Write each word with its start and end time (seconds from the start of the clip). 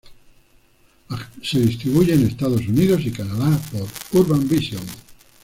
Se 1.43 1.59
distribuye 1.59 2.15
en 2.15 2.25
Estados 2.25 2.61
Unidos 2.67 3.01
y 3.05 3.11
Canadá 3.11 3.55
por 3.71 4.19
Urban 4.21 4.47
Vision. 4.49 4.81